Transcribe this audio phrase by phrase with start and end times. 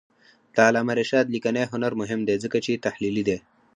[0.55, 3.37] د علامه رشاد لیکنی هنر مهم دی ځکه چې تحلیلي دی.